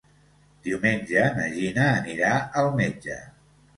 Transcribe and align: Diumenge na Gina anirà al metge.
Diumenge 0.67 1.27
na 1.37 1.45
Gina 1.57 1.85
anirà 1.99 2.33
al 2.63 2.73
metge. 2.81 3.19